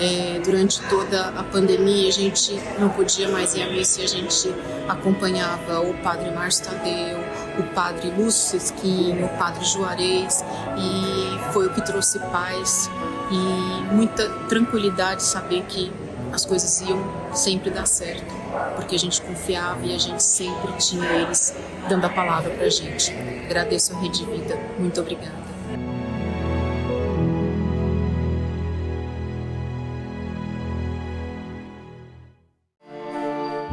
É, 0.00 0.40
durante 0.42 0.80
toda 0.88 1.28
a 1.28 1.44
pandemia 1.44 2.08
a 2.08 2.12
gente 2.12 2.58
não 2.80 2.88
podia 2.88 3.28
mais 3.28 3.54
ir 3.54 3.62
à 3.62 3.70
missa 3.70 4.00
e 4.00 4.04
a 4.04 4.08
gente 4.08 4.52
acompanhava 4.88 5.80
o 5.80 5.94
Padre 5.98 6.30
Márcio 6.30 6.64
Tadeu, 6.64 7.23
o 7.58 7.62
padre 7.74 8.10
Lúcio 8.10 8.58
Sesquinho, 8.58 9.26
o 9.26 9.28
padre 9.38 9.64
Juarez, 9.64 10.44
e 10.76 11.52
foi 11.52 11.66
o 11.66 11.70
que 11.70 11.84
trouxe 11.84 12.18
paz 12.18 12.90
e 13.30 13.94
muita 13.94 14.28
tranquilidade 14.48 15.22
saber 15.22 15.62
que 15.68 15.92
as 16.32 16.44
coisas 16.44 16.80
iam 16.80 16.98
sempre 17.32 17.70
dar 17.70 17.86
certo, 17.86 18.34
porque 18.74 18.96
a 18.96 18.98
gente 18.98 19.20
confiava 19.22 19.84
e 19.86 19.94
a 19.94 19.98
gente 19.98 20.22
sempre 20.22 20.72
tinha 20.78 21.08
eles 21.12 21.54
dando 21.88 22.04
a 22.04 22.08
palavra 22.08 22.50
para 22.50 22.66
a 22.66 22.70
gente. 22.70 23.12
Agradeço 23.44 23.94
a 23.94 24.00
Rede 24.00 24.24
Vida, 24.24 24.58
muito 24.78 25.00
obrigada. 25.00 25.44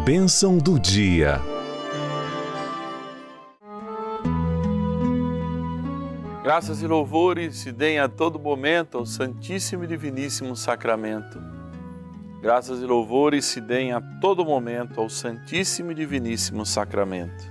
Bênção 0.06 0.58
do 0.58 0.80
dia. 0.80 1.42
Graças 6.52 6.82
e 6.82 6.86
louvores 6.86 7.56
se 7.56 7.72
deem 7.72 7.98
a 7.98 8.10
todo 8.10 8.38
momento 8.38 8.98
ao 8.98 9.06
Santíssimo 9.06 9.86
e 9.86 9.88
Diviníssimo 9.88 10.54
Sacramento. 10.54 11.42
Graças 12.42 12.82
e 12.82 12.86
louvores 12.86 13.46
se 13.46 13.62
deem 13.62 13.94
a 13.94 14.02
todo 14.20 14.44
momento 14.44 15.00
ao 15.00 15.10
Santíssimo 15.10 15.94
e 15.94 15.96
Diviníssimo 15.96 16.66
Sacramento. 16.66 17.50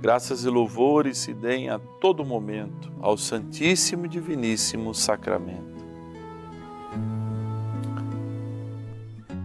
Graças 0.00 0.44
e 0.44 0.48
louvores 0.48 1.18
se 1.18 1.34
deem 1.34 1.68
a 1.68 1.80
todo 2.00 2.24
momento 2.24 2.92
ao 3.00 3.16
Santíssimo 3.16 4.06
e 4.06 4.08
Diviníssimo 4.08 4.94
Sacramento. 4.94 5.84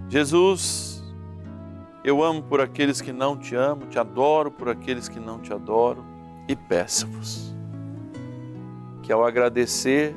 Jesus, 0.07 1.03
eu 2.03 2.23
amo 2.23 2.43
por 2.43 2.61
aqueles 2.61 3.01
que 3.01 3.11
não 3.11 3.35
te 3.35 3.55
amam, 3.55 3.89
te 3.89 3.97
adoro 3.97 4.51
por 4.51 4.69
aqueles 4.69 5.09
que 5.09 5.19
não 5.19 5.39
te 5.39 5.51
adoram 5.51 6.05
e 6.47 6.55
peço-vos 6.55 7.54
que 9.05 9.13
ao 9.13 9.23
agradecer 9.23 10.15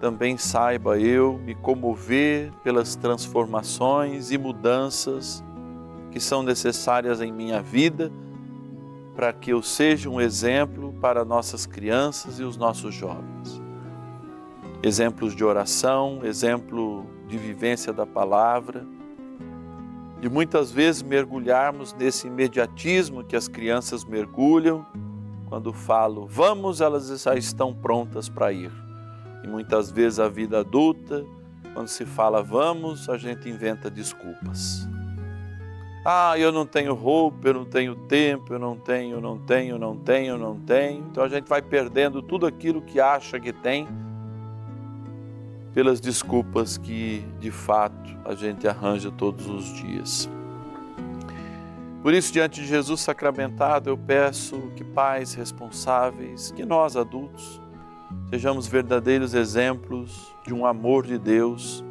também 0.00 0.36
saiba 0.36 0.98
eu 0.98 1.38
me 1.38 1.54
comover 1.54 2.52
pelas 2.64 2.96
transformações 2.96 4.32
e 4.32 4.38
mudanças 4.38 5.44
que 6.10 6.18
são 6.18 6.42
necessárias 6.42 7.20
em 7.20 7.32
minha 7.32 7.62
vida 7.62 8.10
para 9.14 9.32
que 9.32 9.52
eu 9.52 9.62
seja 9.62 10.10
um 10.10 10.20
exemplo 10.20 10.92
para 11.00 11.24
nossas 11.24 11.66
crianças 11.66 12.40
e 12.40 12.42
os 12.42 12.56
nossos 12.56 12.94
jovens. 12.94 13.62
Exemplos 14.82 15.34
de 15.34 15.44
oração, 15.44 16.20
exemplo 16.24 17.06
de 17.28 17.38
vivência 17.38 17.92
da 17.92 18.06
palavra, 18.06 18.84
de 20.20 20.28
muitas 20.28 20.72
vezes 20.72 21.00
mergulharmos 21.00 21.92
nesse 21.92 22.26
imediatismo 22.26 23.22
que 23.22 23.36
as 23.36 23.46
crianças 23.46 24.04
mergulham 24.04 24.84
quando 25.48 25.72
falo 25.72 26.26
vamos, 26.26 26.80
elas 26.80 27.22
já 27.22 27.34
estão 27.34 27.74
prontas 27.74 28.28
para 28.28 28.52
ir. 28.52 28.70
E 29.42 29.48
muitas 29.48 29.90
vezes 29.90 30.20
a 30.20 30.28
vida 30.28 30.60
adulta, 30.60 31.24
quando 31.72 31.88
se 31.88 32.04
fala 32.04 32.42
vamos, 32.42 33.08
a 33.08 33.16
gente 33.16 33.48
inventa 33.48 33.90
desculpas. 33.90 34.86
Ah, 36.04 36.38
eu 36.38 36.52
não 36.52 36.64
tenho 36.64 36.94
roupa, 36.94 37.48
eu 37.48 37.54
não 37.54 37.64
tenho 37.64 37.94
tempo, 37.94 38.52
eu 38.52 38.58
não 38.58 38.76
tenho, 38.76 39.20
não 39.20 39.38
tenho, 39.38 39.78
não 39.78 39.96
tenho, 39.96 40.38
não 40.38 40.58
tenho. 40.60 41.06
Então 41.10 41.24
a 41.24 41.28
gente 41.28 41.48
vai 41.48 41.62
perdendo 41.62 42.22
tudo 42.22 42.46
aquilo 42.46 42.80
que 42.82 43.00
acha 43.00 43.40
que 43.40 43.52
tem 43.52 43.86
pelas 45.74 46.00
desculpas 46.00 46.76
que 46.78 47.24
de 47.38 47.50
fato 47.50 48.16
a 48.24 48.34
gente 48.34 48.66
arranja 48.66 49.10
todos 49.10 49.48
os 49.48 49.64
dias. 49.74 50.28
Por 52.02 52.14
isso, 52.14 52.32
diante 52.32 52.60
de 52.60 52.66
Jesus 52.66 53.00
sacramentado, 53.00 53.90
eu 53.90 53.98
peço 53.98 54.70
que 54.76 54.84
pais 54.84 55.34
responsáveis, 55.34 56.52
que 56.52 56.64
nós 56.64 56.96
adultos, 56.96 57.60
sejamos 58.30 58.68
verdadeiros 58.68 59.34
exemplos 59.34 60.34
de 60.46 60.54
um 60.54 60.64
amor 60.64 61.04
de 61.06 61.18
Deus 61.18 61.84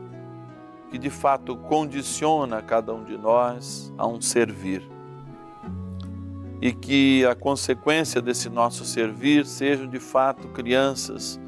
que 0.89 0.97
de 0.97 1.09
fato 1.09 1.55
condiciona 1.55 2.61
cada 2.61 2.93
um 2.93 3.03
de 3.03 3.17
nós 3.17 3.93
a 3.97 4.07
um 4.07 4.21
servir. 4.21 4.81
E 6.61 6.71
que 6.71 7.25
a 7.25 7.35
consequência 7.35 8.21
desse 8.21 8.49
nosso 8.49 8.85
servir 8.85 9.45
sejam 9.45 9.87
de 9.87 9.99
fato 9.99 10.47
crianças 10.47 11.39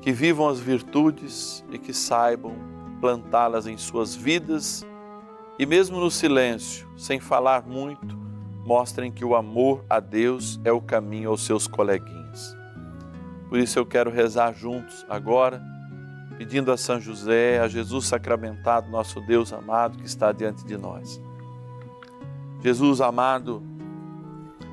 que 0.00 0.12
vivam 0.12 0.48
as 0.48 0.60
virtudes 0.60 1.64
e 1.72 1.78
que 1.78 1.92
saibam 1.92 2.54
plantá-las 3.00 3.66
em 3.66 3.76
suas 3.76 4.14
vidas 4.14 4.86
e, 5.60 5.66
mesmo 5.66 6.00
no 6.00 6.10
silêncio, 6.10 6.88
sem 6.96 7.20
falar 7.20 7.66
muito, 7.66 8.16
mostrem 8.64 9.12
que 9.12 9.26
o 9.26 9.36
amor 9.36 9.84
a 9.90 10.00
Deus 10.00 10.58
é 10.64 10.72
o 10.72 10.80
caminho 10.80 11.28
aos 11.28 11.44
seus 11.44 11.66
coleguinhas. 11.66 12.56
Por 13.46 13.58
isso 13.58 13.78
eu 13.78 13.84
quero 13.84 14.10
rezar 14.10 14.54
juntos 14.54 15.04
agora 15.06 15.62
pedindo 16.38 16.72
a 16.72 16.78
São 16.78 16.98
José, 16.98 17.60
a 17.60 17.68
Jesus 17.68 18.06
sacramentado, 18.06 18.88
nosso 18.88 19.20
Deus 19.20 19.52
amado 19.52 19.98
que 19.98 20.06
está 20.06 20.32
diante 20.32 20.64
de 20.64 20.78
nós. 20.78 21.20
Jesus 22.62 23.02
amado, 23.02 23.62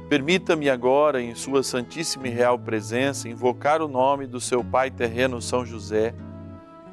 permita-me 0.08 0.70
agora, 0.70 1.22
em 1.22 1.36
Sua 1.36 1.64
Santíssima 1.64 2.30
e 2.30 2.32
Real 2.32 2.58
Presença, 2.58 3.28
invocar 3.28 3.82
o 3.82 3.90
nome 3.90 4.26
do 4.26 4.40
seu 4.40 4.64
Pai 4.64 4.90
terreno, 4.90 5.42
São 5.42 5.66
José, 5.66 6.16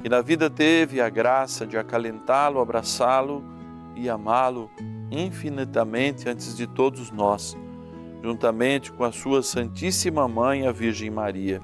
que 0.01 0.09
na 0.09 0.19
vida 0.19 0.49
teve 0.49 0.99
a 0.99 1.07
graça 1.07 1.65
de 1.65 1.77
acalentá-lo, 1.77 2.59
abraçá-lo 2.59 3.54
e 3.95 4.09
amá-lo 4.09 4.69
infinitamente 5.11 6.27
antes 6.29 6.55
de 6.55 6.67
todos 6.67 7.11
nós, 7.11 7.57
juntamente 8.21 8.91
com 8.91 9.03
a 9.03 9.11
Sua 9.11 9.41
Santíssima 9.41 10.27
Mãe, 10.27 10.67
a 10.67 10.71
Virgem 10.71 11.09
Maria. 11.09 11.61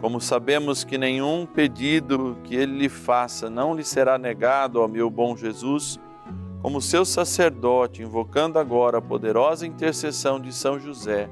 Como 0.00 0.20
sabemos 0.20 0.84
que 0.84 0.98
nenhum 0.98 1.46
pedido 1.46 2.36
que 2.44 2.54
ele 2.54 2.78
lhe 2.78 2.88
faça 2.88 3.48
não 3.48 3.74
lhe 3.74 3.84
será 3.84 4.18
negado 4.18 4.80
ao 4.80 4.88
meu 4.88 5.08
bom 5.08 5.36
Jesus, 5.36 5.98
como 6.60 6.80
seu 6.80 7.04
sacerdote, 7.04 8.02
invocando 8.02 8.58
agora 8.58 8.98
a 8.98 9.02
poderosa 9.02 9.66
intercessão 9.66 10.40
de 10.40 10.52
São 10.52 10.78
José, 10.78 11.28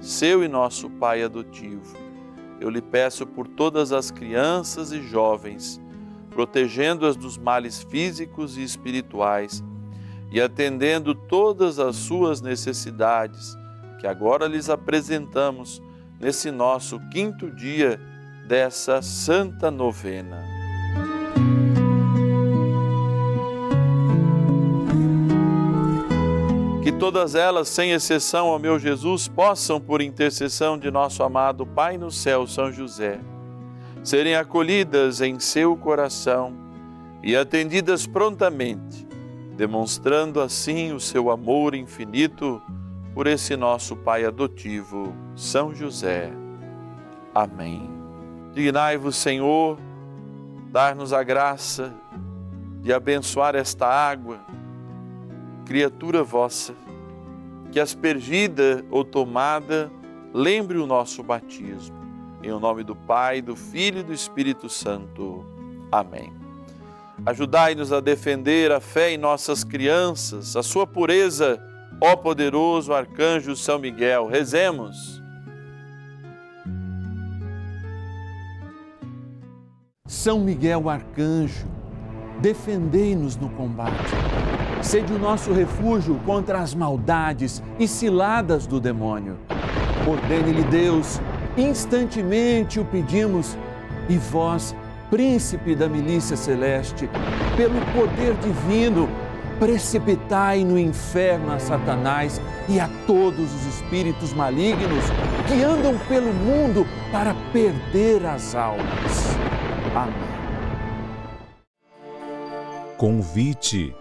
seu 0.00 0.42
e 0.42 0.48
nosso 0.48 0.88
Pai 0.90 1.22
adotivo, 1.22 2.04
eu 2.60 2.70
lhe 2.70 2.80
peço 2.80 3.26
por 3.26 3.46
todas 3.46 3.92
as 3.92 4.10
crianças 4.10 4.92
e 4.92 5.02
jovens, 5.02 5.80
protegendo-as 6.34 7.16
dos 7.16 7.38
males 7.38 7.82
físicos 7.84 8.58
e 8.58 8.62
espirituais 8.62 9.62
e 10.30 10.40
atendendo 10.40 11.14
todas 11.14 11.78
as 11.78 11.94
suas 11.94 12.40
necessidades, 12.40 13.56
que 14.00 14.06
agora 14.06 14.48
lhes 14.48 14.68
apresentamos 14.68 15.80
nesse 16.18 16.50
nosso 16.50 16.98
quinto 17.12 17.48
dia 17.48 18.00
dessa 18.48 19.00
santa 19.00 19.70
novena. 19.70 20.42
Que 26.82 26.90
todas 26.92 27.36
elas, 27.36 27.68
sem 27.68 27.92
exceção 27.92 28.48
ao 28.48 28.58
meu 28.58 28.76
Jesus, 28.78 29.28
possam, 29.28 29.80
por 29.80 30.02
intercessão 30.02 30.76
de 30.76 30.90
nosso 30.90 31.22
amado 31.22 31.64
Pai 31.64 31.96
no 31.96 32.10
céu, 32.10 32.44
São 32.46 32.72
José, 32.72 33.20
serem 34.04 34.36
acolhidas 34.36 35.22
em 35.22 35.40
seu 35.40 35.74
coração 35.74 36.52
e 37.22 37.34
atendidas 37.34 38.06
prontamente, 38.06 39.08
demonstrando 39.56 40.42
assim 40.42 40.92
o 40.92 41.00
seu 41.00 41.30
amor 41.30 41.74
infinito 41.74 42.60
por 43.14 43.26
esse 43.26 43.56
nosso 43.56 43.96
Pai 43.96 44.26
adotivo, 44.26 45.14
São 45.34 45.74
José. 45.74 46.30
Amém. 47.34 47.88
Dignai-vos, 48.52 49.16
Senhor, 49.16 49.78
dar-nos 50.70 51.14
a 51.14 51.22
graça 51.22 51.94
de 52.82 52.92
abençoar 52.92 53.54
esta 53.54 53.86
água, 53.86 54.38
criatura 55.64 56.22
vossa, 56.22 56.74
que 57.72 57.80
aspergida 57.80 58.84
ou 58.90 59.02
tomada, 59.02 59.90
lembre 60.34 60.76
o 60.76 60.86
nosso 60.86 61.22
batismo. 61.22 62.03
Em 62.44 62.52
o 62.52 62.60
nome 62.60 62.84
do 62.84 62.94
Pai, 62.94 63.40
do 63.40 63.56
Filho 63.56 64.00
e 64.00 64.02
do 64.02 64.12
Espírito 64.12 64.68
Santo. 64.68 65.46
Amém. 65.90 66.30
Ajudai-nos 67.24 67.90
a 67.90 68.00
defender 68.00 68.70
a 68.70 68.80
fé 68.80 69.12
em 69.12 69.16
nossas 69.16 69.64
crianças, 69.64 70.54
a 70.54 70.62
sua 70.62 70.86
pureza, 70.86 71.58
ó 71.98 72.14
poderoso 72.14 72.92
arcanjo 72.92 73.56
São 73.56 73.78
Miguel. 73.78 74.26
Rezemos. 74.26 75.22
São 80.06 80.38
Miguel 80.38 80.90
Arcanjo, 80.90 81.66
defendei-nos 82.42 83.38
no 83.38 83.48
combate. 83.48 84.12
Sede 84.82 85.14
o 85.14 85.18
nosso 85.18 85.50
refúgio 85.50 86.20
contra 86.26 86.58
as 86.58 86.74
maldades 86.74 87.62
e 87.78 87.88
ciladas 87.88 88.66
do 88.66 88.78
demônio. 88.78 89.38
Ordene-lhe 90.06 90.62
Deus, 90.64 91.18
instantemente 91.56 92.80
o 92.80 92.84
pedimos, 92.84 93.56
e 94.08 94.16
vós, 94.16 94.74
príncipe 95.10 95.74
da 95.74 95.88
milícia 95.88 96.36
celeste, 96.36 97.08
pelo 97.56 97.80
poder 97.92 98.34
divino, 98.34 99.08
precipitai 99.58 100.64
no 100.64 100.78
inferno 100.78 101.52
a 101.52 101.58
Satanás 101.58 102.40
e 102.68 102.80
a 102.80 102.88
todos 103.06 103.54
os 103.54 103.66
espíritos 103.66 104.32
malignos 104.32 105.04
que 105.46 105.62
andam 105.62 105.96
pelo 106.08 106.32
mundo 106.32 106.86
para 107.12 107.34
perder 107.52 108.26
as 108.26 108.54
almas. 108.54 109.36
Amém. 109.94 110.34
Convite. 112.96 113.94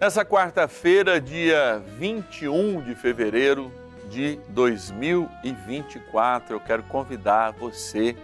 Nessa 0.00 0.24
quarta-feira, 0.24 1.20
dia 1.20 1.82
21 1.98 2.80
de 2.82 2.94
fevereiro 2.94 3.70
de 4.10 4.38
2024, 4.48 6.56
eu 6.56 6.60
quero 6.60 6.82
convidar 6.82 7.52
você 7.52 8.16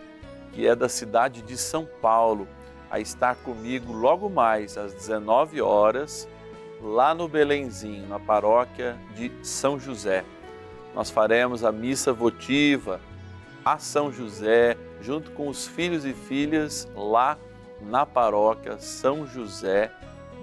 que 0.53 0.67
é 0.67 0.75
da 0.75 0.89
cidade 0.89 1.43
de 1.43 1.57
São 1.57 1.87
Paulo 2.03 2.49
a 2.91 2.99
estar 2.99 3.37
comigo 3.37 3.93
logo 3.93 4.29
mais 4.29 4.77
às 4.77 4.93
19 4.93 5.61
horas 5.61 6.29
lá 6.83 7.15
no 7.15 7.29
Belenzinho, 7.29 8.09
na 8.09 8.19
paróquia 8.19 8.97
de 9.15 9.31
São 9.43 9.79
José. 9.79 10.25
Nós 10.95 11.09
faremos 11.09 11.63
a 11.63 11.71
missa 11.71 12.13
votiva 12.13 13.01
a 13.65 13.79
São 13.79 14.13
José, 14.13 14.77
junto 15.01 15.31
com 15.33 15.49
os 15.49 15.69
filhos 15.69 16.05
e 16.05 16.13
filhas 16.13 16.89
lá 16.95 17.39
na 17.81 18.05
paróquia 18.05 18.77
São 18.79 19.25
José 19.27 19.93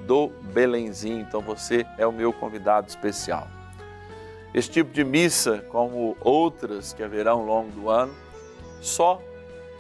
do 0.06 0.30
Belenzinho. 0.54 1.20
Então 1.20 1.42
você 1.42 1.86
é 1.98 2.08
o 2.08 2.14
meu 2.14 2.32
convidado 2.32 2.88
especial. 2.88 3.48
Este 4.54 4.72
tipo 4.72 4.94
de 4.94 5.04
missa, 5.04 5.66
como 5.70 6.16
outras 6.22 6.94
que 6.94 7.02
haverão 7.02 7.39
ao 7.39 7.46
longo 7.46 7.72
do 7.72 7.89
ano, 7.89 8.13
só 8.80 9.20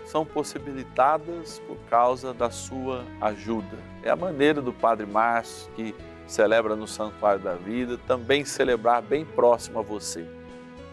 são 0.05 0.25
possibilitadas 0.25 1.59
por 1.67 1.77
causa 1.89 2.33
da 2.33 2.49
sua 2.49 3.03
ajuda. 3.21 3.77
É 4.01 4.09
a 4.09 4.15
maneira 4.15 4.61
do 4.61 4.73
Padre 4.73 5.05
Márcio, 5.05 5.71
que 5.75 5.95
celebra 6.27 6.75
no 6.75 6.87
Santuário 6.87 7.39
da 7.39 7.53
Vida, 7.53 7.99
também 8.07 8.43
celebrar 8.43 9.01
bem 9.01 9.23
próximo 9.23 9.79
a 9.79 9.81
você. 9.83 10.25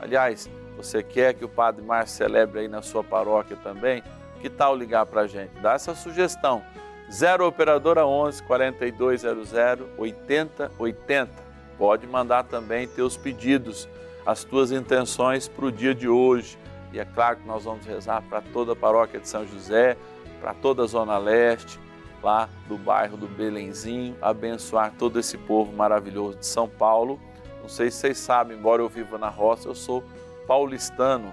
Aliás, 0.01 0.49
você 0.77 1.03
quer 1.03 1.35
que 1.35 1.45
o 1.45 1.49
Padre 1.49 1.83
Márcio 1.83 2.19
celebre 2.19 2.61
aí 2.61 2.69
na 2.69 2.83
sua 2.83 3.03
paróquia 3.03 3.57
também? 3.63 4.03
Que 4.41 4.51
tal 4.51 4.77
ligar 4.77 5.07
para 5.07 5.23
a 5.23 5.27
gente? 5.27 5.53
Dá 5.61 5.73
essa 5.73 5.95
sugestão. 5.95 6.63
0 7.11 7.47
Operadora 7.47 8.07
11 8.07 8.43
4200 8.43 9.53
8080. 9.99 11.50
Pode 11.81 12.07
mandar 12.07 12.45
também 12.45 12.87
teus 12.87 13.17
pedidos, 13.17 13.89
as 14.27 14.45
tuas 14.45 14.71
intenções 14.71 15.49
para 15.49 15.65
o 15.65 15.73
dia 15.73 15.95
de 15.95 16.07
hoje. 16.07 16.59
E 16.93 17.01
é 17.01 17.07
claro 17.07 17.39
que 17.39 17.47
nós 17.47 17.65
vamos 17.65 17.87
rezar 17.87 18.21
para 18.29 18.43
toda 18.43 18.75
a 18.75 18.77
paróquia 18.77 19.19
de 19.19 19.27
São 19.27 19.47
José, 19.47 19.97
para 20.43 20.53
toda 20.53 20.83
a 20.83 20.87
Zona 20.87 21.17
Leste, 21.17 21.81
lá 22.23 22.51
do 22.69 22.77
bairro 22.77 23.17
do 23.17 23.27
Belenzinho, 23.27 24.15
abençoar 24.21 24.93
todo 24.99 25.19
esse 25.19 25.39
povo 25.39 25.73
maravilhoso 25.73 26.37
de 26.37 26.45
São 26.45 26.69
Paulo. 26.69 27.19
Não 27.63 27.69
sei 27.71 27.91
se 27.91 27.97
vocês 27.97 28.19
sabem, 28.19 28.59
embora 28.59 28.83
eu 28.83 28.89
viva 28.91 29.17
na 29.17 29.31
roça, 29.31 29.67
eu 29.67 29.75
sou 29.75 30.05
paulistano, 30.47 31.33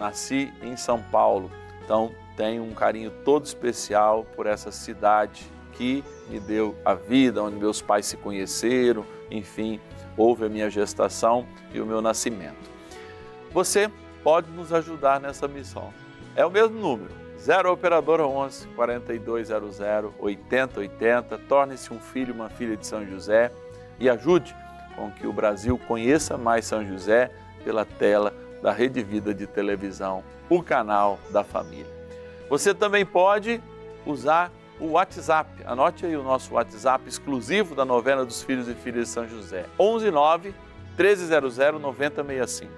nasci 0.00 0.52
em 0.64 0.76
São 0.76 1.00
Paulo, 1.00 1.48
então 1.84 2.10
tenho 2.36 2.64
um 2.64 2.74
carinho 2.74 3.12
todo 3.24 3.44
especial 3.44 4.24
por 4.34 4.46
essa 4.46 4.72
cidade 4.72 5.46
que 5.76 6.04
me 6.28 6.40
deu 6.40 6.74
a 6.84 6.94
vida, 6.94 7.42
onde 7.42 7.56
meus 7.56 7.80
pais 7.80 8.06
se 8.06 8.16
conheceram, 8.16 9.04
enfim, 9.30 9.80
houve 10.16 10.46
a 10.46 10.48
minha 10.48 10.70
gestação 10.70 11.46
e 11.72 11.80
o 11.80 11.86
meu 11.86 12.00
nascimento. 12.00 12.70
Você 13.52 13.90
pode 14.22 14.50
nos 14.50 14.72
ajudar 14.72 15.20
nessa 15.20 15.46
missão. 15.46 15.92
É 16.34 16.44
o 16.44 16.50
mesmo 16.50 16.78
número, 16.78 17.10
0 17.38 17.72
Operadora 17.72 18.26
11 18.26 18.66
4200 18.68 19.80
8080. 20.18 21.38
Torne-se 21.48 21.92
um 21.92 22.00
filho, 22.00 22.34
uma 22.34 22.48
filha 22.48 22.76
de 22.76 22.86
São 22.86 23.06
José 23.06 23.52
e 24.00 24.08
ajude 24.08 24.54
com 24.96 25.10
que 25.10 25.26
o 25.26 25.32
Brasil 25.32 25.78
conheça 25.86 26.36
mais 26.36 26.64
São 26.64 26.84
José 26.84 27.30
pela 27.62 27.84
tela 27.84 28.34
da 28.62 28.72
Rede 28.72 29.02
Vida 29.02 29.32
de 29.32 29.46
Televisão, 29.46 30.24
o 30.48 30.62
canal 30.62 31.18
da 31.30 31.44
família. 31.44 31.94
Você 32.48 32.74
também 32.74 33.04
pode 33.04 33.62
usar 34.04 34.50
o 34.78 34.92
WhatsApp. 34.92 35.50
Anote 35.64 36.06
aí 36.06 36.16
o 36.16 36.22
nosso 36.22 36.54
WhatsApp 36.54 37.08
exclusivo 37.08 37.74
da 37.74 37.84
novena 37.84 38.24
dos 38.24 38.42
filhos 38.42 38.68
e 38.68 38.74
filhas 38.74 39.08
de 39.08 39.10
São 39.10 39.28
José. 39.28 39.66
11 39.78 40.10
9 40.10 40.54
1300 40.98 41.80
9065. 41.80 42.72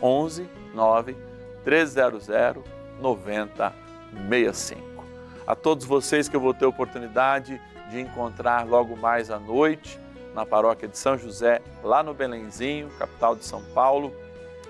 11 0.00 0.48
9 0.74 1.16
1300 1.64 2.64
9065. 3.00 5.04
A 5.46 5.54
todos 5.54 5.84
vocês 5.84 6.28
que 6.28 6.36
eu 6.36 6.40
vou 6.40 6.54
ter 6.54 6.66
oportunidade 6.66 7.60
de 7.90 8.00
encontrar 8.00 8.66
logo 8.66 8.96
mais 8.96 9.30
à 9.30 9.38
noite 9.38 9.98
na 10.34 10.46
paróquia 10.46 10.88
de 10.88 10.96
São 10.96 11.18
José, 11.18 11.60
lá 11.84 12.02
no 12.02 12.14
Belenzinho, 12.14 12.88
capital 12.98 13.36
de 13.36 13.44
São 13.44 13.62
Paulo, 13.74 14.14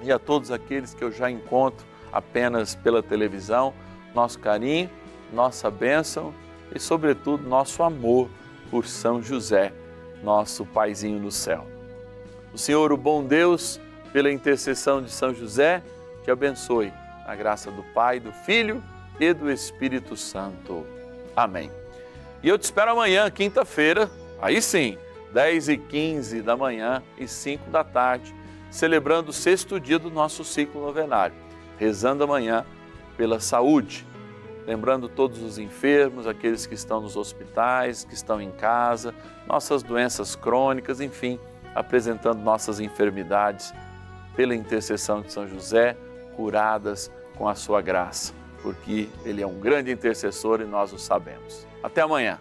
e 0.02 0.10
a 0.10 0.18
todos 0.18 0.50
aqueles 0.50 0.92
que 0.92 1.04
eu 1.04 1.12
já 1.12 1.30
encontro 1.30 1.86
apenas 2.12 2.74
pela 2.74 3.00
televisão, 3.00 3.72
nosso 4.12 4.40
carinho, 4.40 4.90
nossa 5.32 5.70
bênção 5.70 6.34
e, 6.74 6.80
sobretudo, 6.80 7.48
nosso 7.48 7.82
amor 7.82 8.28
por 8.70 8.86
São 8.86 9.22
José, 9.22 9.72
nosso 10.22 10.64
paizinho 10.64 11.18
no 11.18 11.30
céu. 11.30 11.66
O 12.52 12.58
Senhor, 12.58 12.92
o 12.92 12.96
bom 12.96 13.24
Deus, 13.24 13.80
pela 14.12 14.30
intercessão 14.30 15.02
de 15.02 15.10
São 15.10 15.34
José, 15.34 15.82
te 16.22 16.30
abençoe. 16.30 16.92
Na 17.26 17.34
graça 17.34 17.70
do 17.70 17.82
Pai, 17.94 18.18
do 18.18 18.32
Filho 18.32 18.82
e 19.18 19.32
do 19.32 19.50
Espírito 19.50 20.16
Santo. 20.16 20.84
Amém. 21.36 21.70
E 22.42 22.48
eu 22.48 22.58
te 22.58 22.64
espero 22.64 22.90
amanhã, 22.90 23.30
quinta-feira, 23.30 24.10
aí 24.40 24.60
sim, 24.60 24.98
10 25.32 25.68
e 25.68 25.78
15 25.78 26.42
da 26.42 26.56
manhã 26.56 27.02
e 27.16 27.26
5 27.26 27.70
da 27.70 27.84
tarde, 27.84 28.34
celebrando 28.70 29.30
o 29.30 29.32
sexto 29.32 29.78
dia 29.78 29.98
do 29.98 30.10
nosso 30.10 30.44
ciclo 30.44 30.84
novenário, 30.84 31.34
rezando 31.78 32.24
amanhã 32.24 32.66
pela 33.16 33.38
saúde, 33.38 34.04
lembrando 34.66 35.08
todos 35.08 35.42
os 35.42 35.58
enfermos, 35.58 36.26
aqueles 36.26 36.66
que 36.66 36.74
estão 36.74 37.00
nos 37.00 37.16
hospitais, 37.16 38.04
que 38.04 38.14
estão 38.14 38.40
em 38.40 38.50
casa, 38.50 39.14
nossas 39.46 39.82
doenças 39.82 40.36
crônicas, 40.36 41.00
enfim, 41.00 41.38
apresentando 41.74 42.40
nossas 42.40 42.80
enfermidades 42.80 43.72
pela 44.36 44.54
intercessão 44.54 45.20
de 45.22 45.32
São 45.32 45.46
José, 45.46 45.96
curadas 46.36 47.10
com 47.36 47.48
a 47.48 47.54
sua 47.54 47.80
graça, 47.80 48.32
porque 48.62 49.08
ele 49.24 49.42
é 49.42 49.46
um 49.46 49.58
grande 49.58 49.90
intercessor 49.90 50.60
e 50.60 50.64
nós 50.64 50.92
o 50.92 50.98
sabemos. 50.98 51.66
Até 51.82 52.00
amanhã. 52.00 52.38